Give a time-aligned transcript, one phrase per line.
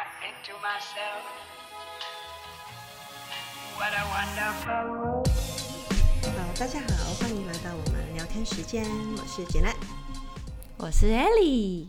[0.00, 1.24] thought into myself,
[3.76, 5.28] what a wonderful world.
[6.22, 8.86] 好，大家好，欢迎来到我们聊天时间，
[9.18, 9.74] 我是简奈，
[10.78, 11.88] 我是 Ellie。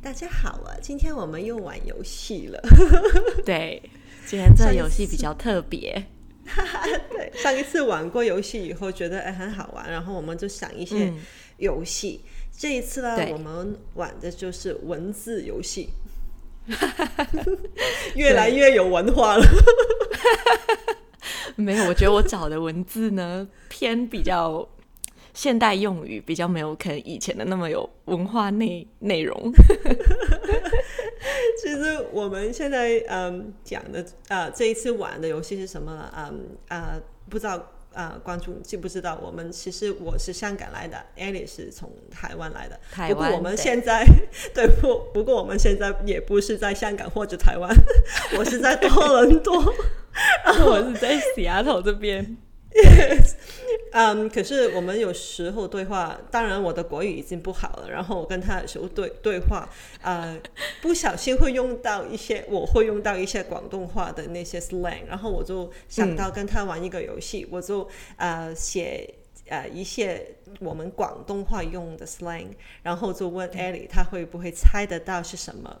[0.00, 2.62] 大家好啊，今天我们又玩游戏了。
[3.44, 3.82] 对，
[4.26, 6.06] 今天这个游戏比较特别。
[7.10, 11.12] 对，上一次玩过游戏以后，觉得哎很好玩，然后我们就想一些
[11.58, 12.22] 游戏。
[12.24, 15.90] 嗯、这一次呢，我们玩的就是文字游戏，
[18.14, 19.44] 越来越有文化了。
[21.56, 24.66] 没有，我觉得我找的文字呢偏比较
[25.34, 29.36] 现代用语，比较没有可能以前的那么有文化内内容。
[31.60, 36.12] 其实我们现在嗯讲的啊、呃，这一次玩的游戏是什么呢？
[36.16, 37.60] 嗯啊、呃，不知道
[37.94, 39.18] 啊、呃，观众知不知道？
[39.22, 42.78] 我们其实我是香港来的，Annie 是从台湾来的。
[42.90, 43.14] 台湾。
[43.14, 44.04] 不过我们现在
[44.54, 44.98] 对， 对不？
[45.12, 47.70] 不过我们现在也不是在香港或者台湾，
[48.38, 49.62] 我是在多伦多，
[50.44, 52.36] 然 后我是在西雅图这边。
[53.92, 57.90] 嗯，um, 可是我们有时候对话，当然我的国语已经不好了。
[57.90, 59.68] 然后我跟他有时候对对话，
[60.02, 60.38] 呃，
[60.82, 69.14] 不小心会用到一些，我会用到一些广东话的那些 slang，然后我就想到跟他玩一个游戏，嗯、我就呃写
[69.48, 72.48] 呃一些我们广东话用的 slang，
[72.82, 75.80] 然后就问 Ellie，他会不会猜得到是什么？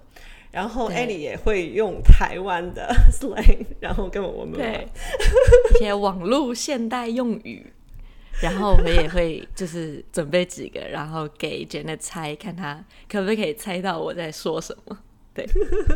[0.50, 4.72] 然后 Ellie 也会用台湾的 slang，然后跟我们玩
[5.74, 7.72] 一些网络现代用语。
[8.40, 14.96] 然后我们也会就是准备几个，然后给 Janet 猜，看他可不可以猜到我在说什么。
[15.38, 15.48] 对，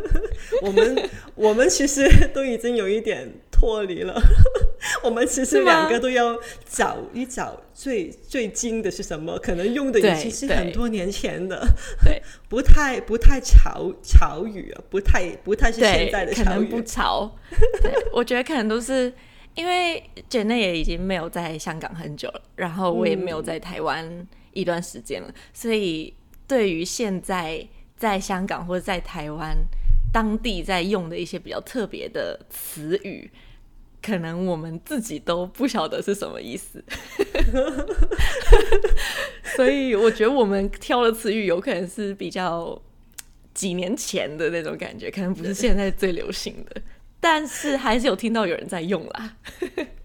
[0.62, 4.20] 我们我们其实都已经有一点脱离了。
[5.02, 11.66] 我们其实两个都要找一找最最近的是什么，可能用的已经是很多年前的，
[12.48, 17.36] 不太不太潮潮语啊，不太不太是现在的潮语，可能不潮。
[17.82, 19.12] 对，我觉得可能都是。
[19.54, 26.14] 因为 Janet 也已经没有在香港很久了，然后我也没有在台湾一段时间了，嗯、所以
[26.48, 27.68] 对于现在
[28.02, 29.56] 在香港或者在台湾
[30.12, 33.30] 当地在用的一些比较特别的词语，
[34.02, 36.82] 可能我们自己都不晓得是什么意思，
[39.54, 42.76] 所以我觉得我们挑的词语有可能是比较
[43.54, 46.82] 几年前的那种感觉，可能不是现在最流行的。
[47.20, 49.36] 但是还是有听到有人在用啦，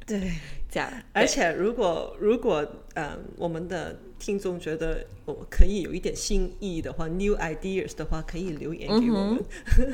[0.06, 0.34] 对，
[0.70, 0.88] 这样。
[1.14, 9.44] 而且如果如果嗯，我们的听众觉得我可以有一点新意的话，new ideas 的话，可以留言给我们。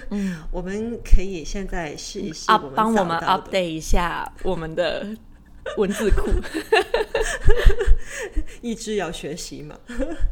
[0.09, 5.05] 嗯， 我们可以现在试一试，帮我们 update 一下我们的
[5.77, 6.29] 文字库。
[8.61, 9.77] 一直要学习嘛。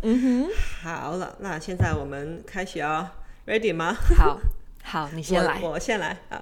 [0.02, 0.50] 嗯哼，
[0.84, 3.14] 好了，那现在我们开始啊
[3.46, 3.94] ，ready 吗？
[3.94, 4.40] 好，
[4.84, 6.42] 好，你先来，我，我先来啊。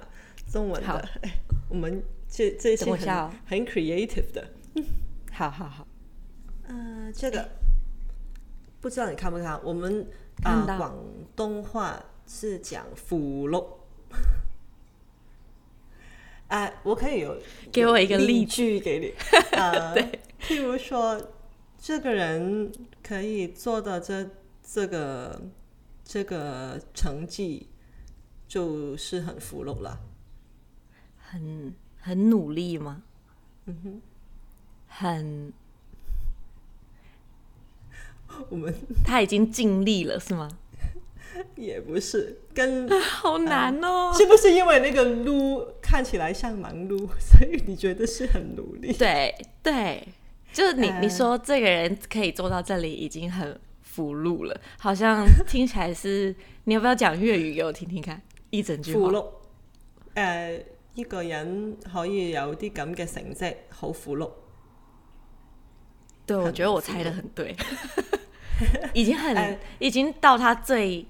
[0.52, 1.30] 中文的，哎，
[1.68, 4.48] 我们这这些很、哦、很 creative 的，
[5.32, 5.86] 好好好，
[6.70, 7.48] 呃，这个、欸、
[8.80, 9.60] 不知道你看不看？
[9.64, 10.06] 我们
[10.44, 11.04] 啊，广、呃、
[11.34, 13.80] 东话是讲福禄，
[16.46, 17.36] 哎、呃，我可以有
[17.72, 19.12] 给我一个例句给你，
[19.58, 21.20] 呃，对，譬如说，
[21.76, 22.70] 这个人
[23.02, 24.30] 可以做到这
[24.62, 25.42] 这个
[26.04, 27.66] 这个成绩，
[28.46, 29.98] 就是很福禄了。
[31.18, 33.02] 很很努力吗？
[33.66, 34.02] 嗯哼，
[34.86, 35.52] 很，
[38.48, 38.74] 我们
[39.04, 40.48] 他已经尽力了，是吗？
[41.56, 44.14] 也不是，跟 好难哦、呃。
[44.14, 48.92] 是不是因为那个“撸”看起来像忙碌，所以你觉得是很努力？
[48.92, 50.06] 对对，
[50.52, 56.34] 就是你、呃、你说这个人可以做到这里，已经很福禄了，好像听起来是。
[56.64, 58.20] 你要不要讲粤语给我听听看？
[58.50, 59.00] 一整句话。
[59.00, 59.24] 福禄，
[60.14, 60.60] 呃。
[60.94, 64.28] 一个人可以有啲咁嘅成绩，好福禄。
[66.26, 67.54] 对，我觉得我猜得很对，
[68.94, 71.06] 已经很，呃、已经到他最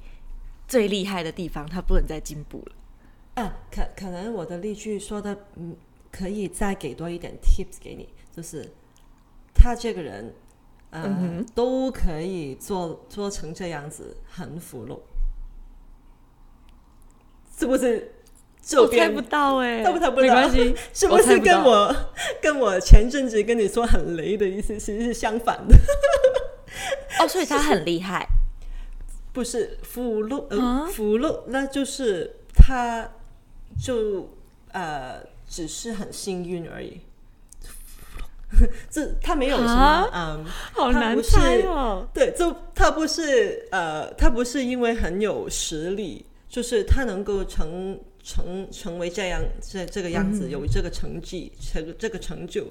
[0.68, 3.42] 最厉害的地方，他不能再进步了。
[3.42, 5.76] 啊，可可能我的例句说的，嗯，
[6.10, 8.68] 可以再给多一点 tips 给你，就是
[9.54, 10.34] 他这个人，
[10.90, 15.02] 呃、嗯，都可以做做成这样子，很福禄，
[17.58, 18.14] 是不是？
[18.76, 21.96] 我猜不到哎、欸，猜不猜不到，没关系， 是不是跟我，我
[22.42, 25.74] 跟我前阵子跟你说很雷的意思其实是相反的？
[27.18, 28.26] 哦，所以他很厉害，
[29.32, 33.08] 不是福禄，呃，福禄，那就是他
[33.82, 34.30] 就
[34.72, 37.00] 呃，只是很幸运而已。
[38.90, 42.08] 这他没有什么，嗯，好难猜哦。
[42.12, 46.26] 对，就他不是呃，他不是因为很有实力。
[46.50, 52.66] 就是他能够成成成为这样这这个样子，有这个成绩，成这个成就，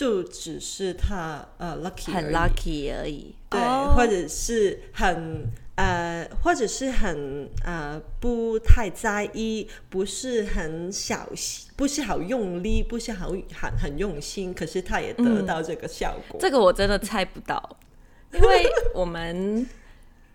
[0.00, 16.38] 就只是他呃 lucky 很 lucky 而已，对，哦、或者是很呃，或者是很呃不太在意，不是很小心，不是好用力，不是好很很用心，可是他也得到这个效果。
[16.38, 17.76] 嗯、这个我真的猜不到，
[18.32, 19.68] 因为我们。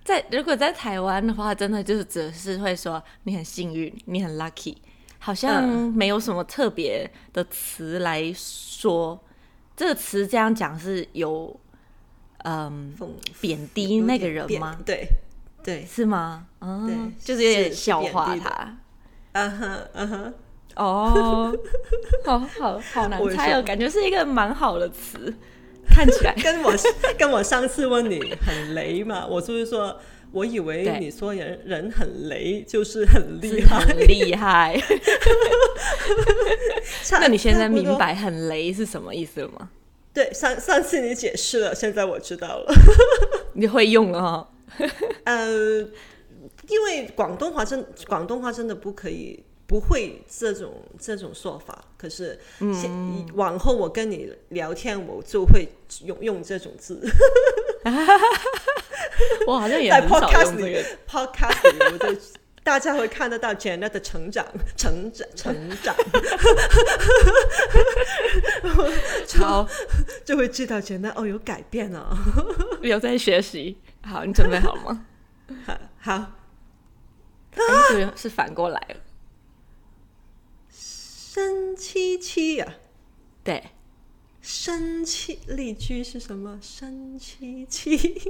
[0.04, 4.76] 在如果在台湾的话，真的就是只是会说你很幸运，你很 lucky，
[5.18, 9.20] 好像没有什么特别的词来说。
[9.76, 11.60] 嗯、这个词这样讲是有
[12.44, 12.94] 嗯
[13.42, 14.78] 贬低那个人吗？
[14.86, 15.08] 对
[15.64, 16.48] 对，是吗？
[16.62, 16.96] 嗯，对
[17.26, 18.78] 就是有点笑话他。
[19.34, 20.34] 嗯哼嗯哼，
[20.78, 21.58] 哦，
[22.24, 25.34] 好好好难猜哦，感觉是一个蛮好的词。
[25.88, 26.74] 看起来 跟我
[27.18, 29.26] 跟我上次问你很雷嘛？
[29.28, 30.00] 我就是说，
[30.36, 34.78] 我以为你说人人很雷就是很厉害，很厉害。
[37.22, 39.70] 那你现在明白很雷是什么意思了吗？
[40.14, 42.74] 对，上上次你解释了，现在我知道了。
[43.56, 44.46] 你会用哦？
[45.24, 45.80] 呃，
[46.68, 49.42] 因为广东话真广东话真的不可以。
[49.68, 55.68] 不会这种这种说法，可是，嗯，往后我跟你聊天，我就会
[56.06, 57.02] 用用这种字。
[59.48, 60.84] 我好像也很少用这个。
[60.84, 62.20] 在 podcast 里，podcast 里，我就
[62.64, 64.44] 大家会看得到 Janet 的成长，
[64.76, 65.54] 成长，成
[65.84, 65.96] 长。
[69.40, 69.68] 好，
[70.26, 72.18] 就会知道 Janet 哦有改变了，
[72.82, 73.78] 有在学习。
[74.04, 75.06] 好，你准备好了吗？
[75.64, 76.32] 好，好。
[77.90, 78.96] 是是反过来了。
[80.70, 82.66] 生气气呀，
[83.44, 83.64] 对，
[84.46, 86.60] 生气例句是什么？
[86.62, 88.22] 生气气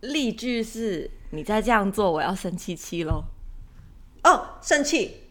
[0.00, 3.24] 例句是你再这样做，我要生气气喽。
[4.22, 5.22] 哦，生气，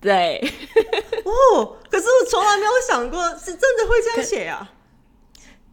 [0.00, 0.38] 对，
[1.22, 4.72] 哦，可是我从来没有想过是真的会这样写啊。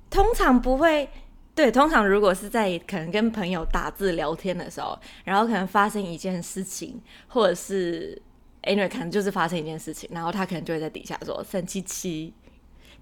[0.10, 1.10] 通常不会，
[1.56, 8.22] 对，通常如果是在可能跟朋友打字聊天的时候，然后可能发生一件事情，或者是。
[8.64, 12.34] Anyway，可能就是发生一件事情，然后他可能就会在底下说“生气气”，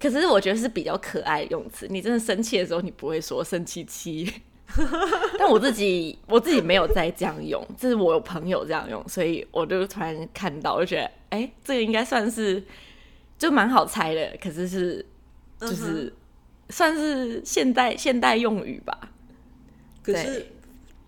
[0.00, 1.86] 可是我觉得是比较可爱的用词。
[1.88, 4.32] 你真的生气的时候，你不会说“生气气”，
[5.38, 12.62] 但我自己我自己没有在这样用，这是我有朋友这样用，所以我就突然看到，我就觉得，哎、欸，这个应该算是
[13.38, 15.06] 就蛮好猜的，可是是
[15.60, 16.12] 就是
[16.70, 19.12] 算是现代现代用语吧。
[20.02, 20.46] 可是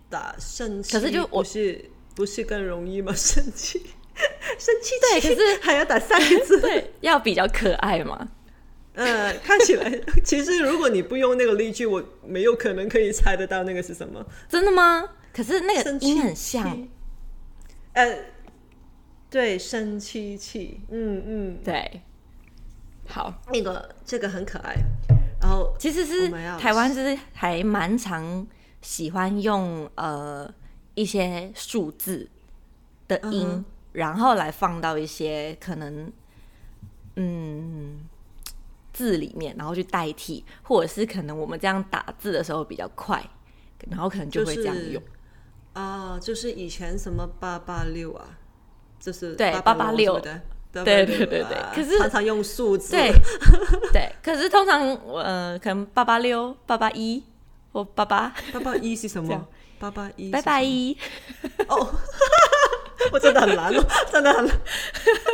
[0.08, 1.84] 打生气，可是就我是
[2.14, 3.12] 不是更容易吗？
[3.14, 3.82] 生气。
[4.58, 8.26] 生气对，可是还要打三个字，对，要比较可爱嘛。
[8.96, 9.90] 嗯、呃，看起来
[10.25, 14.25] 其实如果你不用那个例句，我没有可能可以猜得到那个是什么。
[14.48, 15.08] 真的吗？
[15.32, 16.88] 可是那个音很像。
[17.93, 18.19] 呃，
[19.31, 22.02] 对，生气气，嗯嗯，对。
[23.08, 24.75] 好，那个这个很可爱。
[25.40, 26.28] 然后其实是
[26.58, 28.46] 台湾是还蛮常
[28.82, 30.52] 喜欢用呃
[30.94, 32.28] 一些数字
[33.06, 33.46] 的音。
[33.46, 33.64] Uh.
[33.96, 36.12] 然后来放到一些可能，
[37.14, 37.99] 嗯，
[38.96, 43.22] 字里面，然后去代替，或者是可能我们这样打字的时候比较快，
[43.90, 45.02] 然后可能就会这样用。
[45.75, 48.25] 啊、呃，就是以前什么八八六啊，
[48.99, 50.40] 就是对八八六的，
[50.73, 51.59] 对对对对。
[51.75, 53.12] 可是常常用数字，对
[53.92, 54.11] 对。
[54.23, 57.23] 可是通常我呃，可能八八六、八八一
[57.73, 59.47] 或八八八八一是什么？
[59.78, 60.97] 八八一，拜拜一。
[61.68, 61.94] 哦。
[63.12, 64.60] 我真的很难哦， 真的很难，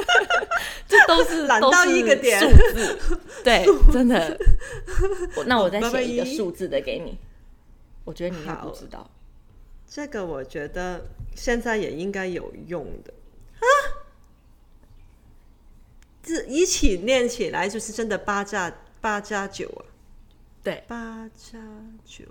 [0.88, 2.98] 这都是 难到一个点数字，
[3.44, 4.38] 对，真的。
[5.46, 7.18] 那我再写一个数字的给你，
[8.04, 9.10] 我觉得你应该不知道。
[9.88, 13.12] 这个我觉得现在也应该有用的
[13.58, 13.66] 啊，
[16.22, 19.84] 这一起念起来就是真的八加八加九啊，
[20.62, 21.58] 对，八加
[22.06, 22.24] 九，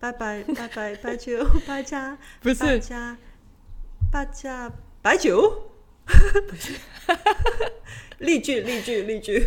[0.00, 3.16] 拜拜拜拜拜九八加不是加。
[4.10, 5.70] 八加白酒，
[6.48, 6.74] 不是
[8.18, 9.46] 例句例句例句，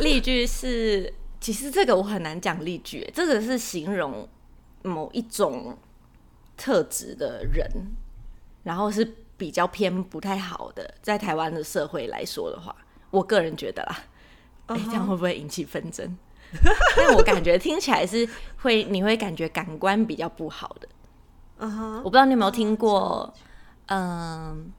[0.00, 4.28] 例句是，其实这个我很难讲例句，这个是形容
[4.82, 5.76] 某一种
[6.56, 7.68] 特质的人，
[8.62, 12.76] 然后是比较偏不太好的，在台湾的社会来说的话，
[13.10, 13.98] 我个人觉得啦，
[14.66, 14.82] 哎、uh huh.
[14.82, 16.16] 欸，这样会不会引起纷争？
[16.96, 18.28] 但我感觉听起来是
[18.58, 20.88] 会，你会感觉感官比较不好的。
[21.58, 21.98] 嗯哼、uh，huh.
[21.98, 23.34] 我不知道你有没有听过。
[23.86, 24.72] 嗯，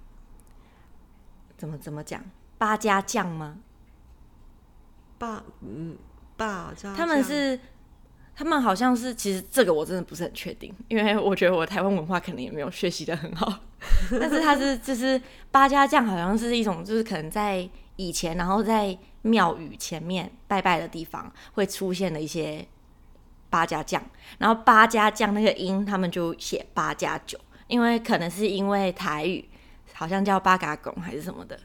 [1.57, 2.23] 怎么怎么讲？
[2.57, 3.57] 八家将吗？
[5.17, 5.97] 八嗯，
[6.35, 7.59] 八家他们是，
[8.35, 13.61] 他们好像是，其实这个我真的不是很确定，因为我觉得我台湾文化可能也没有学习的很好。
[14.19, 15.21] 但是他是就是
[15.51, 22.67] 八家将，好像是一种就是可能在以前，然后在庙宇前面拜拜的地方会出现的一些
[23.49, 24.03] 八家将，
[24.39, 29.47] 然后八家将那个音他们就写八加九，因为可能是因为台语
[29.93, 31.59] 好像叫八嘎拱还是什么的。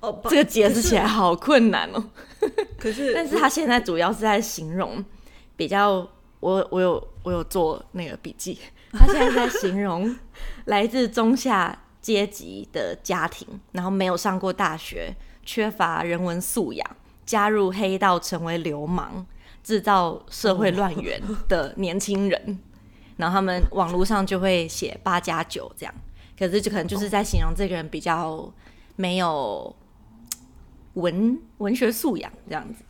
[0.00, 2.04] 哦，这个解释起来好困难哦。
[2.78, 5.04] 可是，但是他现在主要是在形容
[5.56, 6.08] 比较，
[6.40, 8.58] 我我有我有做那个笔记，
[8.92, 10.16] 他现在在形容
[10.66, 15.14] 来自中下阶级的家庭，然后没有上过大学，
[15.44, 19.24] 缺乏人文素养，加入黑道成为流氓，
[19.64, 22.58] 制造社会乱源的年轻人，
[23.22, 25.94] 然后他们网络上就会写八加九这样，
[26.38, 28.52] 可是就可能就是在形容这个人比较。
[28.94, 29.74] 没有
[30.92, 32.84] 文文学素养这样子，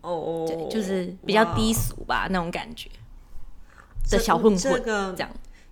[0.00, 2.90] 哦，对，就是比较低俗吧，那种感觉
[4.10, 5.30] 的小混混，这样，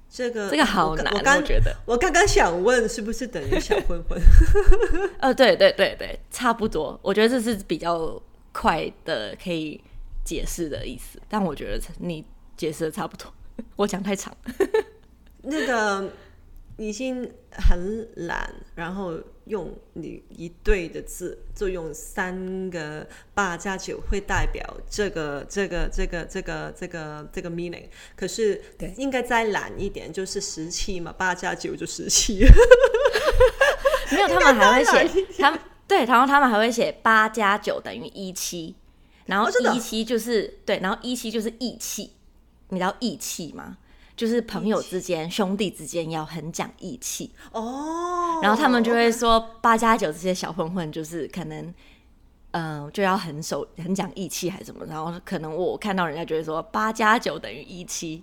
[0.09, 1.77] 这个这个好难，我觉得。
[1.85, 4.23] 我刚刚想问，是不是等于小混混？
[5.19, 6.99] 呃，对对对对，差不多。
[7.03, 8.23] 我觉得这是比较
[8.53, 9.83] 快的可以
[10.25, 12.25] 解释的意思，但我觉得你
[12.57, 13.27] 解释的差不多，
[13.77, 14.37] 我讲太长。
[15.43, 16.11] 那个。
[16.77, 19.13] 已经很懒，然后
[19.45, 27.85] 用你一对的字，就用三个八加九会代表这个这个这个这个这个这个 meaning。
[28.17, 28.63] 可是
[28.97, 32.39] 应该再懒一点，就是十七嘛，八加九就十七。
[34.11, 38.75] 没有，他们还会写，他们对，然后他们还会写八加九等于一七，
[39.27, 42.13] 然后一七就是对，然后一七就是义气，
[42.71, 43.77] 你知道义气吗？
[44.17, 51.65] 就是朋友之间、兄弟之间要很讲义气哦，然后他们就会说八加九这些小混混就是可能，
[52.51, 58.23] 嗯、呃，就要很守、很讲义气还是什么，然后可能我看到人家就会说八加九等于一七，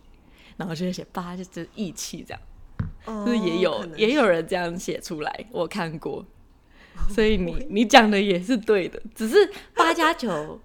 [0.58, 2.42] 然后就会写八就是义气这样，
[3.06, 6.24] 哦、就是也有也有人这样写出来，我看过，
[7.10, 10.60] 所以你你讲的也是对的，只是八加九。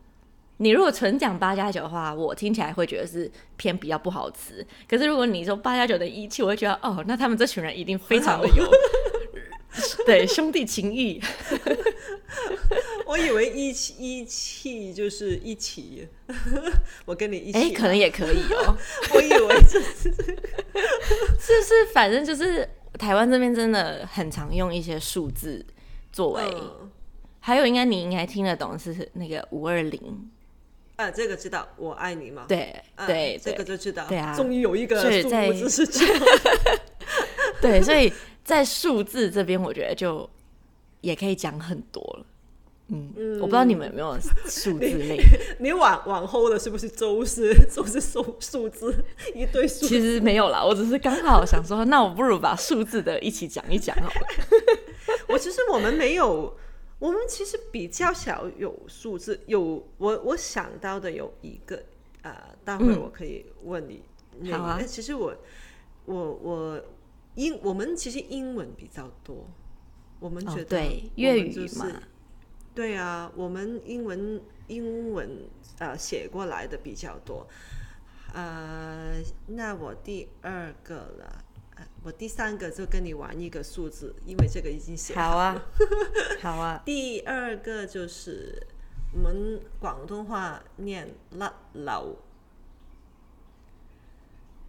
[0.62, 4.64] 你如果纯讲八加九的话，我听起来会觉得是偏比较不好吃。
[4.88, 8.71] 可是如果你说八加九的义气，我会觉得哦，那他们这群人一定非常的有
[10.07, 11.21] 对兄弟情谊。
[13.07, 16.07] 我以为一气义气就是一起，
[17.04, 18.76] 我跟你一起，哎、欸，可能也可以哦。
[19.14, 20.14] 我以为这是
[21.40, 25.66] 是是，反正就是台湾这边真的很常用一些数字
[26.12, 26.88] 作为，嗯、
[27.40, 30.31] 还有应该你应该听得懂是那个五二零。
[31.02, 32.44] 啊，这个知道，我爱你吗？
[32.49, 32.75] 对
[33.06, 34.06] 对，这个就知道。
[34.09, 36.23] 对啊，终于有一个数字是这 样。
[37.61, 38.12] 对，所以
[38.44, 40.28] 在数字这边，我觉得就
[41.00, 42.26] 也可以讲很多了。
[42.88, 44.16] 嗯，我不知道你们有没有
[44.47, 45.18] 数字类。
[45.59, 49.04] 你往往后的是不是都是都是数数字
[49.35, 49.87] 一堆数？
[49.87, 54.26] 其实没有啦，我只是刚好想说，那我不如把数字的一起讲一讲好了。
[55.28, 56.56] 我其实我们没有。
[57.02, 61.82] 我们其实比较少有数字，有我我想到的有一个，
[62.23, 64.04] 呃，待会我可以问你。
[64.38, 64.80] 嗯、好啊。
[64.80, 65.37] 其实我
[66.04, 66.85] 我我
[67.35, 69.44] 英我们其实英文比较多，
[70.21, 70.80] 我们觉得、
[71.16, 71.90] 粤语嘛，
[72.73, 77.44] 对啊，我们英文英文呃写过来的比较多。
[78.32, 79.14] 呃，
[79.49, 81.41] 那我第二个了。
[82.04, 85.52] 我第三个就跟你玩一个数字，因为这个已经写好了。
[85.52, 85.62] 好啊，
[86.42, 86.82] 好啊。
[86.84, 88.66] 第二个就是
[89.14, 92.16] 我们广东话念甩漏，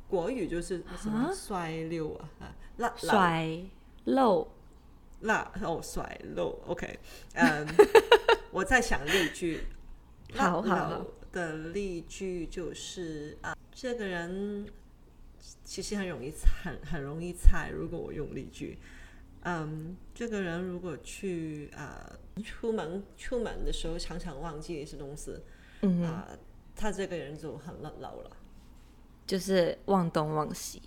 [0.08, 2.56] 国语就是什么甩溜啊？
[2.78, 3.60] 甩甩
[4.06, 4.48] 漏，
[5.22, 6.60] 那哦甩漏。
[6.68, 7.00] OK，
[7.34, 7.68] 嗯，
[8.52, 9.64] 我在想例句。
[10.36, 14.68] 好好的例句就是啊，这个人。
[15.64, 17.70] 其实很容易猜，很 很容易猜。
[17.70, 18.78] 如果我用例句，
[19.42, 25.38] 嗯，这个人如果去啊、呃、出门出门的时候常常忘记一些东西，
[25.82, 26.38] 嗯啊、呃，
[26.76, 28.32] 他这个人就很老了，
[29.28, 30.82] 就是忘东忘西，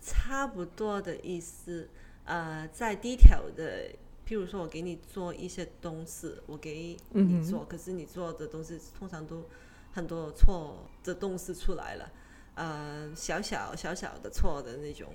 [0.00, 1.88] 差不多的意思。
[2.24, 3.90] 呃，在低调的，
[4.26, 9.44] 譬如说我给你做一些东西，我给你做，嗯、可是你做的东西通常都
[9.92, 12.10] 很多错的东西出来了。
[12.54, 15.08] 呃，小小小小的错的那种，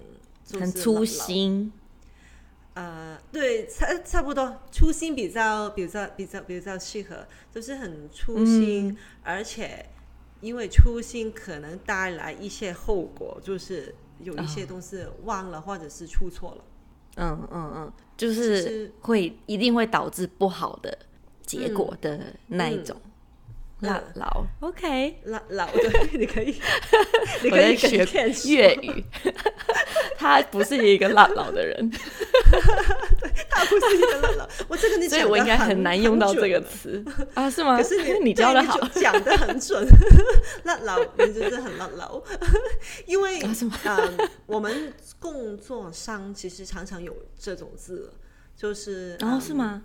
[0.60, 1.72] 很粗心。
[2.76, 9.86] 呃，对，差差不多，粗心比较比较比较比较适合，就是很粗心，嗯、而且
[10.40, 16.64] 因为粗心可能带来一些后果，就是有一些东西忘了、哦、或者是出错了。
[17.16, 20.98] 嗯嗯嗯，就是会一定会导致不好的
[21.42, 22.96] 结果的那一种。
[23.82, 26.60] 老老，OK，老老， 对，你可以，
[27.42, 28.06] 你可以学
[28.50, 29.04] 粤语，
[30.18, 31.90] 他不是一个辣老的人，
[33.50, 34.50] 他不是一个辣老。
[34.68, 37.50] 我这个你讲， 所以我应该很难用到这个词啊？
[37.50, 37.78] 是吗？
[37.78, 39.88] 可是你你教的好，讲的很准。
[40.64, 42.22] 辣老，你就是很辣老。
[43.06, 43.56] 因为啊、
[43.86, 48.12] 呃，我们工作上其实常常有这种字，
[48.58, 49.84] 就是哦，嗯、是吗？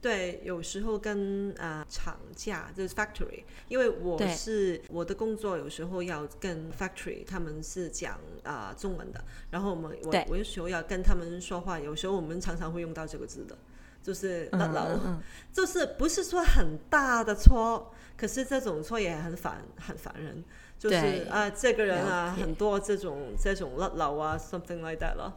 [0.00, 13.58] 对，有时候跟啊、呃、厂家就是 factory，因为我是我的工作有时候要跟 factory，他们是讲啊、呃、中文的，然后我们我我有时候要跟他们说话，有时候我们常常会用到这个字的，
[14.02, 20.42] 就是辣老，嗯嗯嗯就是不是说很大的错，可是这种错也很烦很烦人，
[20.78, 20.96] 就是
[21.28, 25.36] 啊、呃、这个人啊很多这种这种辣老啊 something like that 了。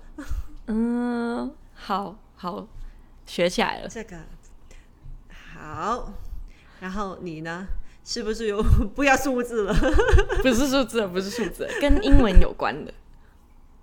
[0.68, 2.66] 嗯，好好
[3.26, 4.18] 学起来了这个。
[5.64, 6.14] 好，
[6.82, 7.68] 然后你呢？
[8.06, 8.62] 是不是有
[8.94, 9.74] 不要数字了？
[10.44, 12.94] 不是数字，不是数字，跟英文有关的。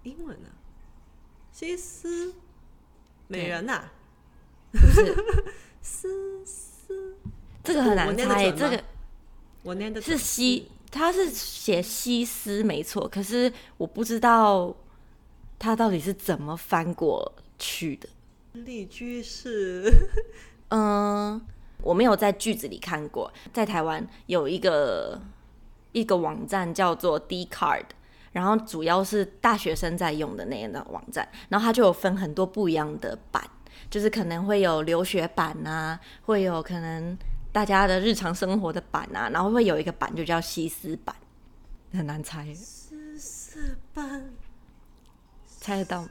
[0.03, 0.53] 英文啊？
[1.51, 2.35] 西施
[3.29, 3.93] 美人呐、啊？
[4.73, 5.17] 不是，
[5.81, 7.17] 思思，
[7.65, 8.53] 这个很难猜。
[8.53, 8.85] 这个
[9.63, 14.77] 我念的是西，他是写西施没错，可是我不知道
[15.59, 18.07] 他到底是怎么翻过去的。
[18.53, 19.91] 例句是，
[20.69, 21.41] 嗯。
[21.83, 25.21] 我没有在句子里看过，在台湾有一个
[25.93, 27.85] 一个网站叫做 Dcard，
[28.33, 33.43] 然后主要是大学生在用的那样的网站，然后它就有分很多不一样的版，
[33.91, 37.17] 就是可能会有留学版啊，会有可能
[37.53, 41.15] 大家的日常生活的版啊，然后会有一个版就叫西施版，
[41.93, 42.53] 很难猜。
[42.55, 44.31] 西施版，
[45.59, 46.09] 猜得到吗？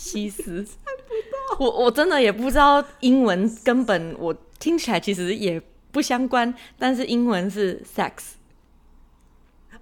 [0.00, 0.72] 西施猜
[1.06, 5.60] 不到，我我真的也不知道英文，根本我听起来其实也
[5.92, 8.12] 不相关，但是英文是 sex，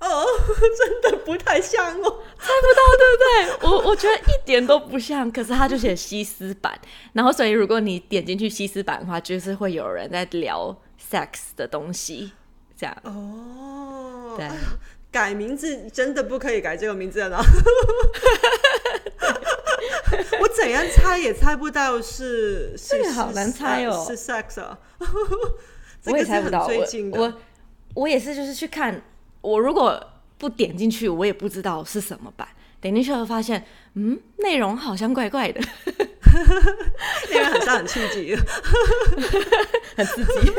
[0.00, 0.26] 哦，
[0.76, 3.70] 真的不太像哦，猜不到对不对？
[3.70, 6.76] 我我觉得一点都不像，可是他就写西施版，
[7.12, 10.76] 然后所以如果你点进去西施版的话，就是会有人在聊
[11.10, 12.32] sex 的东西，
[12.76, 12.96] 这样。
[13.04, 14.48] 哦，对。
[15.10, 17.42] 改名字真的不可以改这个名字了，
[20.40, 24.78] 我怎样猜也猜不到是，这个好难猜哦，是 sex 啊，
[26.06, 27.34] 我也猜不到，我我
[27.94, 29.00] 我也是，就是去看，
[29.40, 30.04] 我如果
[30.36, 32.48] 不点进去，我也不知道是什么版，
[32.80, 35.60] 点进去后发现，嗯，内容好像怪怪的，
[37.30, 38.34] 内容好像很刺激，
[39.96, 40.52] 很刺激，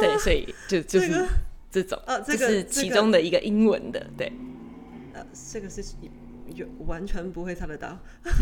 [0.00, 1.08] 对，所以就就是。
[1.08, 1.28] 这个
[1.70, 4.32] 这种啊，这个是其中的一个英文的，对。
[5.12, 5.82] 呃，这个是
[6.54, 7.98] 有完全不会猜得到。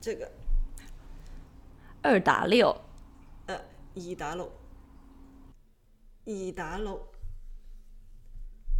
[0.00, 0.30] 这个
[2.02, 2.70] 二打六，
[3.46, 4.50] 呃，二打六，
[6.24, 7.08] 二打六。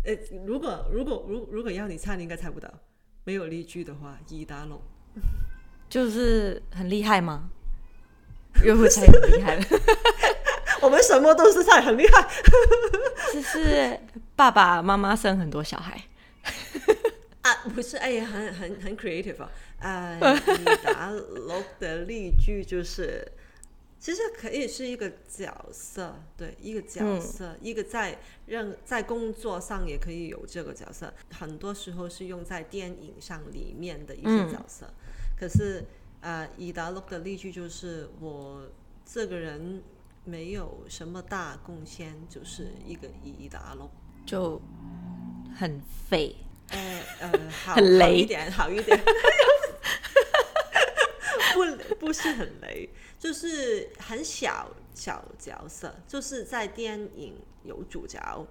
[0.05, 0.15] 呃，
[0.47, 2.73] 如果如果如如果要你猜，你应该猜不到。
[3.25, 4.81] 没有例句的话，二打六
[5.91, 7.51] 就是很厉害吗？
[8.65, 9.65] 又会猜很厉害了。
[10.81, 12.27] 我们什么都是猜很厉害，
[13.35, 14.01] 就是
[14.35, 16.03] 爸爸妈妈生很多小孩啊，
[17.69, 19.51] 不是哎呀，很很很 creative 啊。
[19.79, 23.31] 呃， 二打六的例句就是，
[23.99, 34.87] 其实可以是一个角色，对，一个角色，嗯、一个在任在工作上也可以有这个角色，很多时候是用在电影上里面的一些角色。
[34.87, 34.95] 嗯、
[35.39, 35.85] 可是，
[36.21, 38.63] 呃，以达洛的例句就是我
[39.05, 39.83] 这个人。
[40.25, 43.91] 没有什么大贡献，就是一个以达洛，
[44.27, 44.61] 就
[45.57, 46.37] 很废。
[46.71, 47.33] 呃呃，
[47.65, 49.01] 好，很雷好一点，好一点。
[51.55, 58.47] 不，不是很雷，就是很小小角色，就是在电影有主角，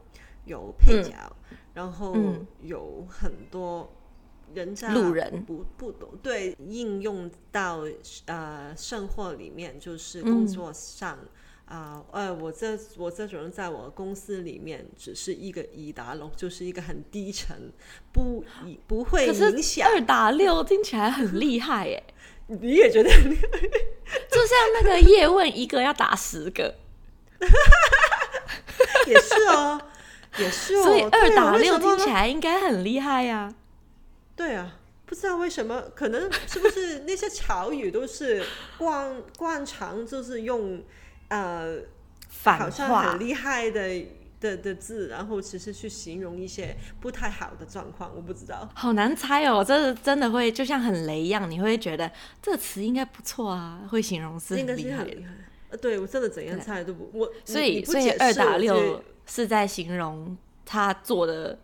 [0.45, 1.13] 有配角，
[1.51, 2.15] 嗯、然后
[2.61, 3.93] 有很多
[4.53, 7.83] 人在路人不不懂，对，应用到
[8.25, 11.17] 呃生活里面，就是工作上。
[11.21, 11.29] 嗯
[11.67, 17.73] 啊，呃，我这我这种人在我公司里面只是一个一打六，就是一个很低沉，
[18.13, 18.41] 不
[18.87, 19.85] 不会影响。
[19.85, 22.01] 二打六听起来很厉害耶，
[22.47, 23.59] 你也觉得很厉害？
[24.31, 26.73] 就像那个叶问一个要打十个，
[29.05, 29.81] 也是哦，
[30.37, 30.83] 也是哦。
[30.87, 33.55] 所以二打六听起来应该很厉害呀、啊。
[34.37, 38.41] 对啊，不知道为什么，可能是不是那些潮语都是
[38.77, 40.81] 惯惯常就是用。
[41.29, 41.79] 呃，
[42.29, 44.05] 反好像很厉害的
[44.39, 49.63] 的的字，然后其实去形容一些不太好的状况，我不知道，好难猜哦。
[49.63, 52.11] 这真的会就像很雷一样，你会觉得
[52.41, 55.17] 这个词应该不错啊，会形容是很厉害的。
[55.69, 61.59] 呃，对我真的怎样猜都不我，所以所以二打六是在形容他做的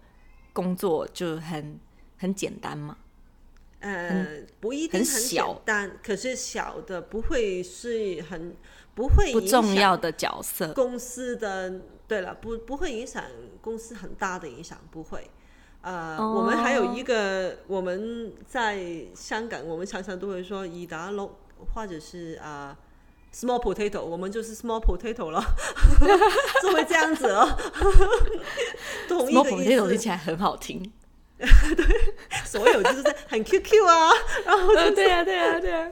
[0.52, 1.80] 工作就很
[2.18, 2.98] 很简单嘛？
[3.80, 4.26] 呃，
[4.60, 8.56] 不一定很简单，可是小的不会是很
[8.96, 10.74] 不会不重要的角色。
[10.74, 13.24] 公司的对了，不不会影响
[13.62, 15.30] 公司很大的影响，不会。
[15.82, 18.80] 呃哦我们还有一个我们在
[19.14, 21.30] 香港，我们常常都会说以达龙
[21.74, 22.78] 或者是啊、呃、
[23.34, 25.44] small potato，我们就是 small potato 了，
[26.62, 27.50] 就会这样子哦。
[29.10, 30.92] 同一个 small 意 potato 思听起来很好听。
[31.40, 31.46] 对
[32.46, 34.12] 所有就是在很 Q Q 啊，
[34.46, 35.92] 然后、就是呃，对啊，对啊，对啊。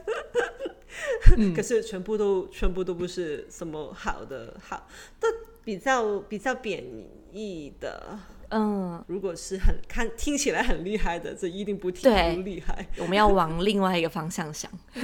[1.54, 4.86] 可是全部都全部都不是什么好的好，
[5.18, 5.28] 都
[5.64, 6.84] 比较比较贬
[7.32, 8.18] 义的。
[8.50, 12.86] 嗯，如果是很看听起来很厉害的，这一定不挺不厉害。
[12.98, 14.70] 我们要往另外一个方向想。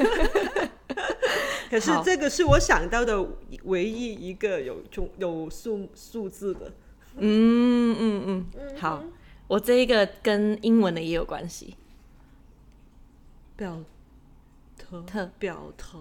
[1.70, 3.26] 可是这个是我想到的
[3.64, 6.72] 唯一一个有中有数数字的。
[7.16, 9.02] 嗯嗯嗯，好，
[9.46, 11.76] 我这一个跟英文的也有关系。
[13.56, 13.82] 表
[14.90, 15.30] 特特。
[15.38, 15.98] 表特。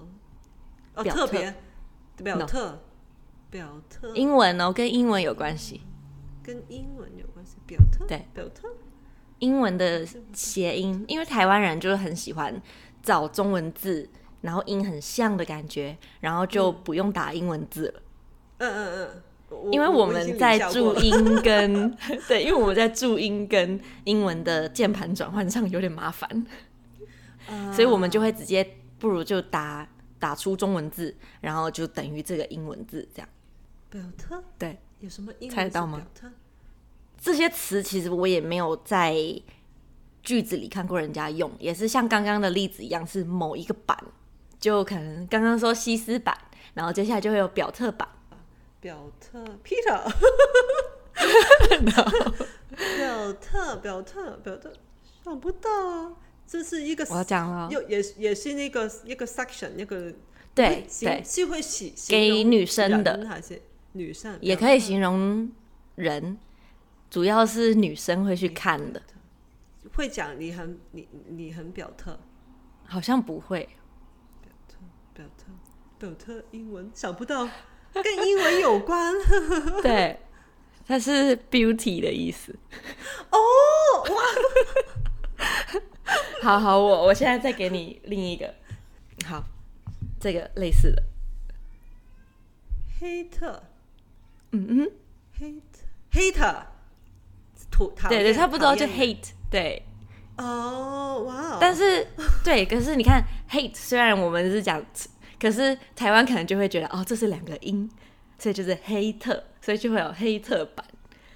[0.95, 1.27] 哦，表特。
[1.27, 1.55] 特别。
[2.23, 2.79] 表特。
[3.49, 4.13] 表特。
[4.15, 5.81] 英文哦，跟英文有关系。
[6.43, 8.05] 跟英文有关系，表特？
[8.07, 8.25] 对。
[8.33, 8.69] 表特？
[9.39, 12.59] 英文的谐音，因为台湾人就是很喜欢
[13.03, 14.09] 找中文字，
[14.41, 18.01] 然后音很像的感觉，然后就不用打英文字了。
[18.57, 21.95] 嗯嗯嗯，我因为我们在注音跟
[22.27, 26.45] 对，因为我们在注音跟英文的键盘转换上有点麻烦，
[27.47, 29.87] 啊所以我们就会直接不如就打
[30.19, 33.29] 打出中文字，然后就等于这个英文字这样。
[33.89, 36.05] 表特对，有什么英文猜得到吗？
[37.19, 39.15] 这些词其实我也没有在
[40.21, 43.97] 句子里看过人家用，也是像刚刚的例子一样，是某一个版，
[44.59, 46.37] 就可能刚刚说西斯版，
[46.73, 48.07] 然后接下来就会有表特版。
[48.79, 50.03] 表特 Peter，
[51.87, 54.71] 表特表特表特，
[55.23, 56.13] 想不到啊！
[56.47, 60.13] 这是一个我要讲了，又也也是那个一个 section 一个
[60.55, 63.27] 对对，是会形给女生的。
[63.27, 64.37] 还是女生？
[64.41, 65.51] 也可以形容
[65.95, 66.37] 人，
[67.09, 69.01] 主要是女生会去看的，
[69.93, 72.17] 会讲你很你你很表特。
[72.85, 73.67] 好像不会。
[74.41, 74.77] 表特。
[75.13, 75.45] 表特
[75.99, 77.49] 表特英文想不到
[77.91, 79.13] 跟英文有关。
[79.83, 80.19] 对，
[80.87, 82.55] 它是 beauty 的意思。
[83.31, 83.37] 哦
[84.09, 84.21] 哇！
[86.41, 88.53] 好好，我我现在再给你另一个，
[89.25, 89.43] 好，
[90.19, 91.03] 这个类似的，
[92.99, 93.63] 黑特
[94.51, 94.91] 嗯嗯，
[95.39, 95.61] 黑特
[96.11, 96.67] 黑特
[97.69, 99.83] 土讨厌对对，差不多就 hate，对。
[100.37, 101.57] 哦哇哦！
[101.59, 102.07] 但是
[102.43, 104.79] 对，可是你看 hate，虽然我们是讲，
[105.39, 107.89] 可是台湾可能就会觉得哦，这是两个音，
[108.37, 110.85] 所以就是黑特，所以就会有黑特版，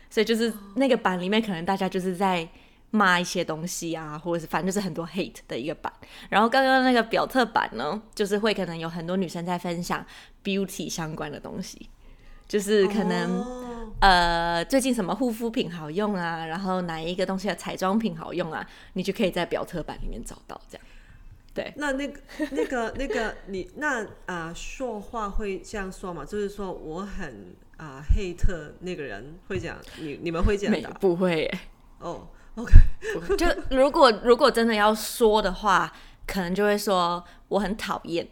[0.07, 2.47] 所以就是那个版里面可能大家就是在
[2.91, 5.91] 骂一些东西啊，或者是反正就是很多 hate 的一个版。
[6.29, 10.05] 然后刚刚那个表特版呢，就是会可能有很多女生在分享
[10.43, 11.89] beauty 相关的东西，
[12.47, 13.41] 就是可能。
[13.41, 13.67] 哦
[13.99, 16.45] 呃，最近什么护肤品好用啊？
[16.45, 18.67] 然后哪一个东西的彩妆品好用啊？
[18.93, 20.87] 你就可以在表特版里面找到这样。
[21.53, 22.19] 对，那那个
[22.51, 26.25] 那个那个你那啊、呃、说话会这样说嘛？
[26.25, 30.89] 就是说我很啊、呃、黑特那个人会讲，你你们会讲的？
[30.99, 31.59] 不会耶。
[31.99, 32.73] 哦、oh,，OK，
[33.37, 35.91] 就如果如果真的要说的话，
[36.27, 38.27] 可能就会说我很讨厌。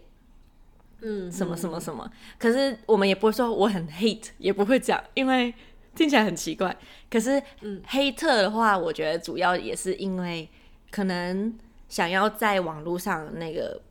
[1.02, 5.54] 嗯，什么什么什么，可是我们也不会说我很 hate，也不会讲，因为
[5.96, 6.76] 听起来很奇怪。
[7.10, 10.50] 可是，嗯，黑特的话，我觉得主要也是因为
[10.92, 13.82] 可能想要在网络上那个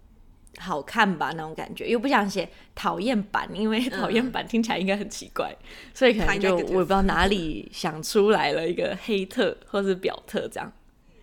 [0.59, 10.73] 好看吧，那种感觉，又不想写讨厌版，因为讨厌版听起来应该很奇怪，嗯、所以可能就我也不知道哪里想出来了一个黑特或是表特这样。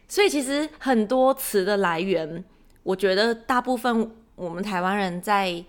[0.07, 2.43] 所以其实很多词的来源，
[2.83, 4.11] 我觉得大部分。
[4.35, 5.63] 我们台湾人在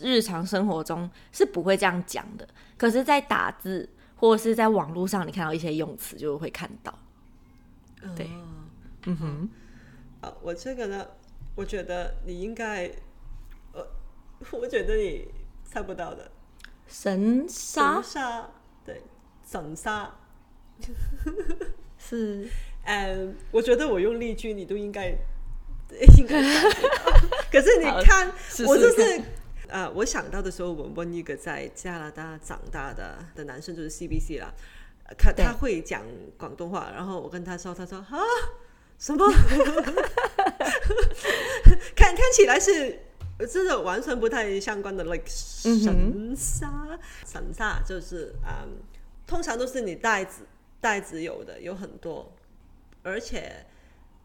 [0.00, 3.86] 日常生活中是不会这样讲的，可是，在打字
[4.16, 6.98] 或者是在网络上，你看到一些用词就会看到。
[8.16, 8.64] 对，哦、
[9.04, 9.50] 嗯哼，
[10.22, 11.06] 啊，我这个呢，
[11.54, 12.90] 我觉得你应该，
[13.72, 13.86] 呃，
[14.52, 15.28] 我觉得你
[15.64, 16.30] 猜不到的。
[16.88, 18.50] 神杀，神杀，
[18.84, 19.02] 对，
[19.46, 20.14] 神杀。
[21.98, 22.48] 是，
[22.84, 25.16] 嗯，我觉得我用例句，你都应该。
[26.16, 26.40] 应该
[27.50, 28.68] 可是你看，试试看。
[28.68, 29.18] 我就是
[29.68, 34.54] 啊、呃，我想到的时候，我问一个在加拿大长大的的男生，就是 CBC 啦，
[35.18, 36.00] 他他会讲
[36.38, 38.06] 广东话，然后我跟他说，他说啊，
[39.00, 39.26] 什么？
[41.94, 43.00] 看看起来是
[43.50, 48.82] 真的完全不太相关的，like 神杀，神杀就是啊、嗯，
[49.26, 50.42] 通常都是你袋子
[50.80, 52.32] 袋子有的有很多，
[53.02, 53.64] 而且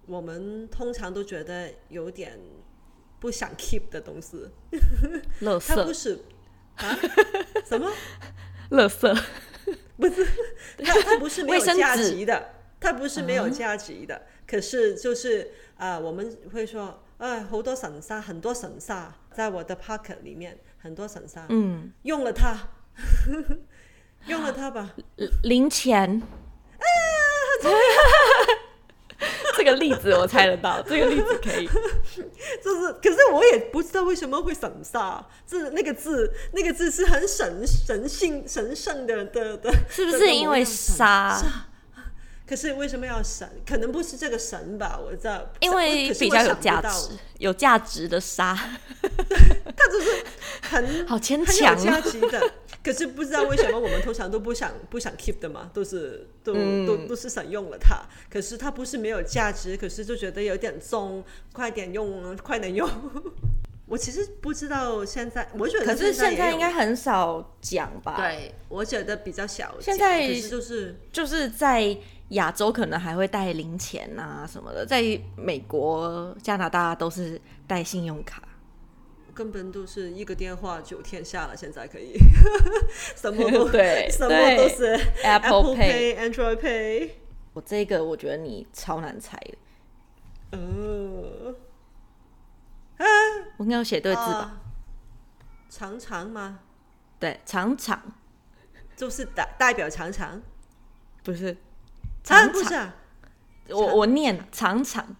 [0.05, 2.39] 我们通常都觉得有点
[3.19, 4.49] 不想 keep 的东西，
[5.41, 6.19] 垃圾它不是
[6.75, 6.97] 啊？
[7.65, 7.91] 什么？
[8.71, 9.23] 垃圾？
[9.97, 10.27] 不是，
[10.77, 14.15] 它它不是没有价值的，它不是没有价值的。
[14.15, 22.57] 嗯、可是就是啊、呃，我们会说，哎，好多神沙，很多神沙，在我的 pocket 里面，很多神沙，嗯，用了它，
[24.27, 24.93] 用了它吧，
[25.43, 26.21] 零钱。
[26.21, 26.85] 啊
[29.57, 31.65] 这个例子我猜得到，这个例子可以，
[32.61, 41.41] 就是，可是我也不知道为什么会神沙，这那个字，那个字是很神神性神圣的的的，是不是因为沙？
[42.47, 43.49] 可是为什么要神？
[43.65, 48.55] 可能不是这个神吧，我知道，因为比较有价值，有价值的沙，
[49.01, 50.23] 它只是
[50.61, 52.51] 很 好牵强，很有价值的。
[52.83, 58.03] 可是不知道为什么我们通常都不想不想 keep 的嘛，都是都、嗯、都都是想用了它。
[58.29, 62.87] 可是它不是没有价值，可是就觉得有点重，快点用，快点用。
[63.87, 68.17] 我其实不知道现在，我觉得可是现在应该很少讲吧？
[68.17, 69.75] 对，我觉得比较小。
[69.79, 71.95] 现在就是就是在
[72.29, 75.01] 亚洲可能还会带零钱啊什么的，在
[75.35, 78.41] 美国、加拿大都是带信用卡。
[79.33, 82.17] 根本都是一个电话九天下了，现在可以，
[83.17, 84.85] 什么都对，什么都是
[85.23, 87.09] Apple Pay、Android Pay。
[87.51, 89.57] 我这个我觉得你超难猜的。
[90.53, 91.55] 嗯，
[92.97, 93.05] 啊，
[93.57, 94.61] 我应该要写对字吧？
[95.69, 96.59] 常常吗？
[97.19, 98.01] 对，常常
[98.95, 100.41] 就是代代表常常，
[101.23, 101.55] 不是？
[102.25, 102.95] 常不是啊？
[103.69, 105.15] 我我念常常。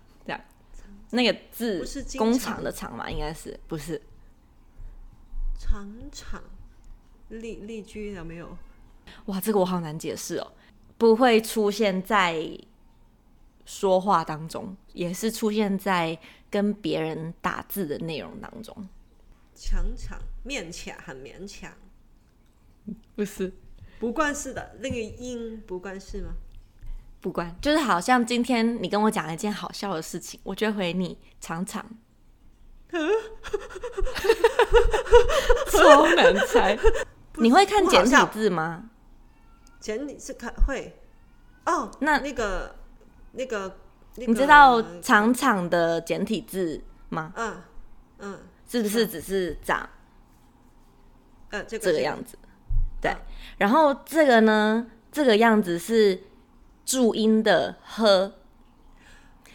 [1.12, 3.10] 那个字不是工厂的厂嘛？
[3.10, 4.02] 应该是不是？
[5.58, 6.44] 常常
[7.30, 8.58] 例例句有没有？
[9.28, 10.52] 哇，这个我好难解释哦。
[10.98, 12.46] 不会出现在
[13.66, 18.76] 说话当中，也是出现在跟别人打字的内容当中。
[19.54, 21.72] 强强勉强，很勉强，
[23.16, 23.54] 不是？
[24.00, 26.34] 不关事的那个音不关事吗？
[27.26, 31.84] 不关，就是好像今天你跟我讲了一件好笑的事情，我就回你常常，
[35.72, 36.78] 超难猜。
[37.38, 38.92] 你会看简体字吗？
[39.80, 41.00] 简体是看会。
[41.66, 42.76] 哦，那那个
[43.32, 43.76] 那个，
[44.14, 47.34] 你知道常常的简体字吗？
[47.36, 47.60] 嗯
[48.20, 49.90] 嗯，是不是只是长？
[51.50, 52.38] 呃，这个这个样子。
[53.02, 53.18] 对，
[53.58, 56.22] 然后这个呢，这个样子是。
[56.86, 58.32] 注音的呵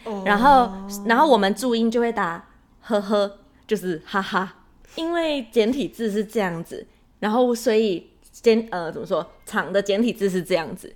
[0.03, 0.27] ，oh.
[0.27, 0.71] 然后
[1.05, 2.49] 然后我们注音就会打
[2.81, 4.53] 呵呵，就是哈哈，
[4.95, 6.85] 因为简体字是这样子，
[7.19, 10.93] 然后所以简呃怎么说长的简体字是这样子，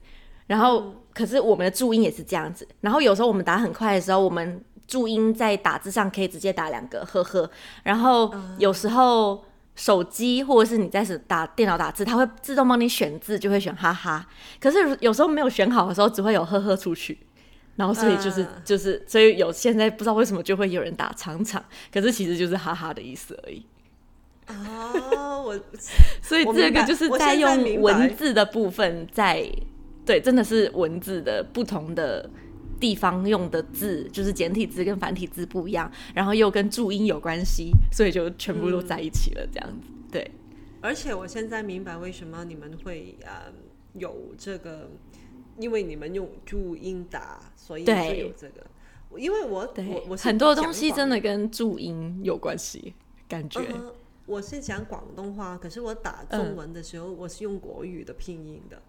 [0.48, 7.50] 然后、嗯、可是我们的注音也是这样子，然后有时候我们打很快的时候，我们注音在打字上可以直接打两个呵呵，
[7.84, 9.44] 然后有时候。
[9.76, 14.28] 手机或者是你在打电脑打字，它会自动帮你选字，就会选哈哈。
[14.60, 17.18] 可是有时候没有选好的时候，只会有呵呵出去。
[17.76, 21.62] 然后所以就是、uh, 就是，所以有现在不知道为什么就会有人打常常，
[21.94, 23.66] 可是其实就是哈哈的意思而已。
[24.48, 25.60] 哦，我
[26.24, 29.52] 所以这个就是在用文字的部分在，在
[30.06, 32.30] 对，真的是文字的不同的。
[32.80, 39.88] 地方用的字就是简体字跟繁体字不一样，然后又跟注音有关系，所以就全部都在一起了，这样子。
[39.90, 40.32] 嗯、对，
[40.82, 43.52] 而且我现在明白为什么你们会呃
[43.94, 44.90] 有这个，
[45.58, 48.66] 因为你们用注音打，所以会有这个。
[49.18, 52.94] 因为我对我我很多东西真的跟注音有关系，
[53.28, 53.94] 感觉、呃。
[54.26, 58.82] 我是讲广东话，可是我打中文的时候，嗯、我是用国语的拼音的。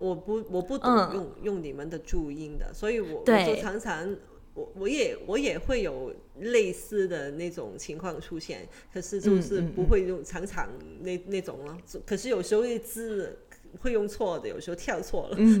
[0.00, 4.16] 我不我不懂用、嗯、用你们的注音的，所以我我就常常
[4.54, 10.68] 我我也我也会有类似的那种情况出现，可是就是不会用常常
[11.00, 11.78] 那那种了。
[12.06, 13.38] 可是有时候一字
[13.78, 15.36] 会用错的，有时候跳错了。
[15.38, 15.60] 嗯、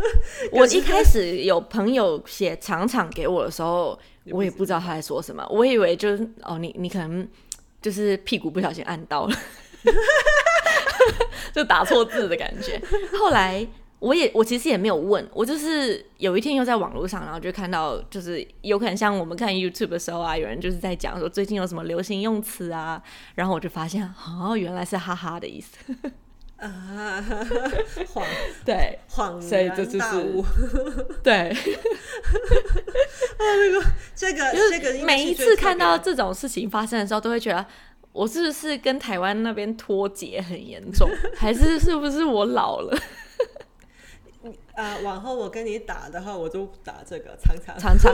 [0.52, 3.98] 我一开始有朋友写常常给我的时候，
[4.30, 7.26] 我也不知道他在说什么，我以为就是哦，你你可能
[7.80, 9.34] 就是屁股不小心按到了。
[11.52, 12.80] 就打错字的感觉。
[13.18, 13.66] 后来
[14.00, 23.02] 我也我其实也没有问，我就是有一天又在网络上，然后就看到，就是有可能像我们看 YouTube 的时候啊，有人就是在讲说最近有什么流行用词啊，
[23.34, 25.76] 然后我就发现哦，原来是哈哈的意思。
[26.58, 27.24] 啊，
[28.12, 28.24] 恍
[28.64, 30.44] 对恍所以这就是
[31.22, 31.34] 对。
[33.38, 37.64] 啊，那个这个这个每一次看到这种事情发生的时候，都会觉得。
[38.18, 42.98] 我是不是跟台湾那边脱节很严重，还是是不是我老了？
[44.74, 48.12] 啊、呃，往后我跟你打的话，我就打这个常常常常，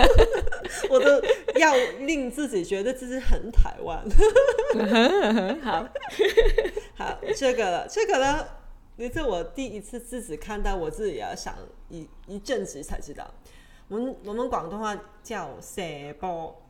[0.88, 1.20] 我都
[1.58, 4.02] 要令自己觉得自己很台湾。
[5.60, 5.86] 好，
[6.96, 8.46] 好，这个这个呢，
[8.96, 11.54] 你这我第一次自己看到，我自己要想
[11.90, 13.30] 一一阵子才知道，
[13.88, 15.82] 我们我们广东话叫射
[16.18, 16.62] 波，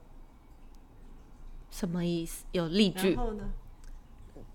[1.71, 2.45] 什么意思？
[2.53, 3.15] 有例句？
[3.15, 3.51] 然后呢？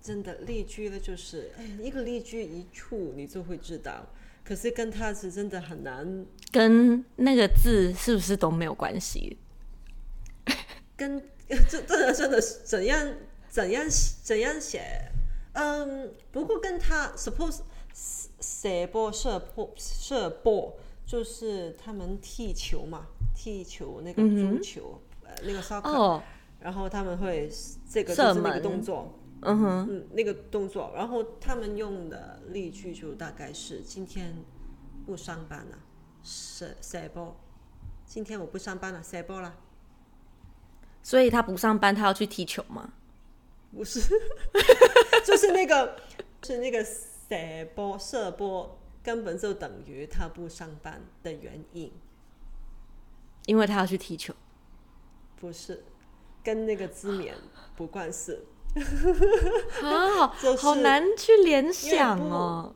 [0.00, 4.06] 真的例句呢，就是哎，一个例句一处，你就会知道。
[4.44, 9.36] 可是跟它是真的很难，跟那个字是不是都没有关系？
[10.96, 11.20] 跟
[11.68, 13.14] 这真的真的怎样
[13.48, 13.84] 怎样
[14.22, 15.10] 怎样写？
[15.54, 17.60] 嗯，不过跟他 suppose
[18.40, 26.22] 射波射波射波，就是他们踢球嘛，踢球那个足球，嗯、呃，那个 soccer，、哦、
[26.60, 27.50] 然后他们会
[27.88, 29.18] 这个就是那个动作。
[29.42, 34.34] 嗯哼，嗯，那个动作，然后他们用的例句就大概是今天
[35.04, 35.78] 不上班了，
[36.22, 37.36] 射射波。
[38.06, 39.54] 今天我不上班了，射波了。
[41.02, 42.94] 所以他不上班，他要去踢球吗？
[43.72, 44.00] 不是，
[45.26, 45.96] 就是那个
[46.42, 51.92] 是那个射波射波，根本就等于他不上班的原因，
[53.44, 54.34] 因为他要去踢球。
[55.36, 55.84] 不是，
[56.46, 57.34] 跟那个字面
[57.74, 58.38] 不关系。
[59.82, 62.72] 好， 好难去联想哦。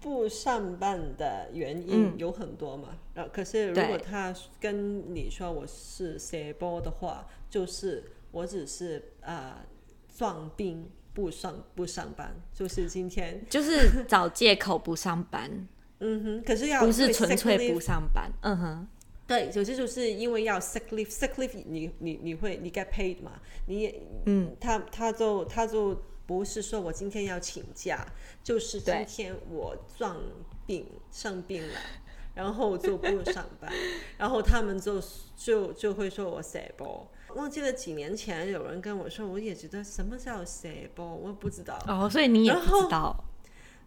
[0.00, 9.58] 不上班的原因有很多嘛，然后可是如果他跟你说我是射波的话，就是我只是啊
[10.16, 15.68] 装病不上不上班，就是今天就是 找借口不上班。
[16.00, 18.30] 嗯哼，可是要不是纯粹不上班。
[18.42, 18.86] 嗯哼。
[19.28, 23.32] 对，有些就是因为要 sick leave，sick leave 你你你会你 get paid 嘛？
[23.66, 28.06] 你嗯，他他就他就不是说我今天要请假，
[28.42, 30.16] 就是今天我撞
[30.66, 31.74] 病生病了，
[32.34, 33.70] 然后就不上班，
[34.16, 34.98] 然后他们就
[35.36, 37.06] 就就会说我射波。
[37.34, 41.78] 忘记了几年前有人跟我说，我也觉得什么叫射波，我不知道。
[41.86, 43.24] 哦，所以你也不知道。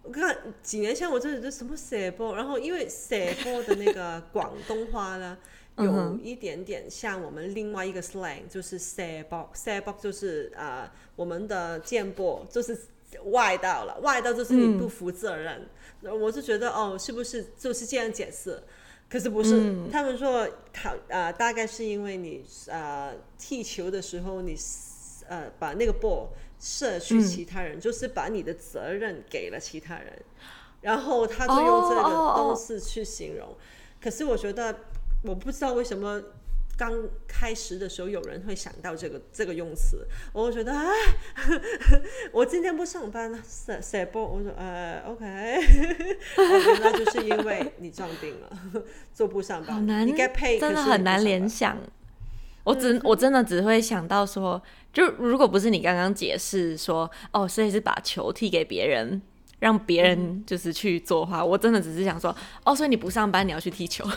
[0.03, 5.37] 我看几年前我就觉得什么射波，然后因为射波的那个广东话呢，
[5.77, 12.75] 有一点点像我们另外一个 slang，就是射波，射波就是啊、呃、我们的见波就是
[13.25, 15.69] 外道了，外道就是你不负责任。
[16.01, 18.59] 嗯、我就觉得哦，是不是就是这样解释？
[19.07, 24.57] 可是不是，嗯、他们说他啊、呃，大概是因为你啊、呃、踢球的时候你
[25.27, 26.27] 呃把那个波。
[26.62, 30.13] 社区其他人，嗯、就是把你的责任给了其他人，
[30.82, 32.04] 然后他就用这个
[32.38, 33.47] 东西去形容。
[33.47, 34.04] Oh, oh, oh.
[34.04, 34.76] 可是我觉得，
[35.24, 36.21] 我不知道为什么
[36.78, 36.91] 刚
[37.28, 40.08] 开始的时候有人会想到这个这个用词。
[40.34, 40.86] 我觉得，啊，
[42.32, 44.24] 我今天不上班了，射射波。
[44.24, 45.26] 我说，呃， OK，
[46.38, 49.86] 那就是因为你撞病了，做不上班。
[49.88, 51.78] 难你 get paid，真的很难联想。
[52.63, 54.62] 我只我真的只会想到说，
[54.93, 59.21] 就如果不是你刚刚解释说，哦，所以是把球踢给别人，
[59.60, 64.06] 让别人就是去做的话，我真的只是想说，哦，所以你不上班，你要去踢球。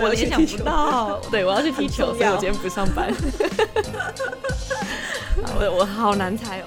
[0.00, 3.12] 我联想不到， 对，我要去踢球，所以我今天不上班。
[5.58, 6.66] 我我好难猜哦。